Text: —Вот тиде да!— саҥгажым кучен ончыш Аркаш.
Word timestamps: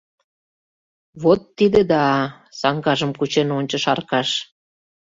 —Вот 1.21 1.39
тиде 1.57 1.81
да!— 1.91 2.05
саҥгажым 2.59 3.11
кучен 3.19 3.47
ончыш 3.57 3.83
Аркаш. 3.93 4.29